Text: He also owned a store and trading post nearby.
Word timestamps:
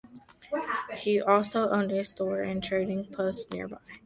He 0.95 1.21
also 1.21 1.69
owned 1.69 1.91
a 1.91 2.03
store 2.03 2.41
and 2.41 2.63
trading 2.63 3.05
post 3.13 3.51
nearby. 3.53 3.77